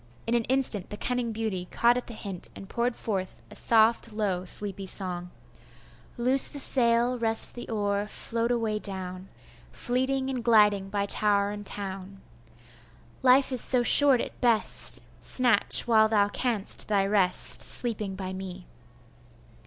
In 0.25 0.33
an 0.33 0.45
instant 0.45 0.89
the 0.89 0.97
cunning 0.97 1.31
beauty 1.31 1.65
caught 1.69 1.95
at 1.95 2.07
the 2.07 2.15
hint, 2.15 2.49
and 2.55 2.67
poured 2.67 2.95
forth 2.95 3.43
a 3.51 3.55
soft, 3.55 4.11
low, 4.11 4.45
sleepy 4.45 4.87
song: 4.87 5.29
'Loose 6.17 6.47
the 6.47 6.57
sail, 6.57 7.19
rest 7.19 7.53
the 7.53 7.69
oar, 7.69 8.07
float 8.07 8.49
away 8.51 8.79
down, 8.79 9.29
Fleeting 9.71 10.27
and 10.31 10.43
gliding 10.43 10.89
by 10.89 11.05
tower 11.05 11.51
and 11.51 11.67
town; 11.67 12.19
Life 13.21 13.51
is 13.51 13.61
so 13.61 13.83
short 13.83 14.21
at 14.21 14.41
best! 14.41 15.03
snatch, 15.19 15.85
while 15.87 16.07
thou 16.09 16.29
canst, 16.29 16.87
thy 16.87 17.05
rest, 17.05 17.61
Sleeping 17.61 18.15
by 18.15 18.33
me! 18.33 18.65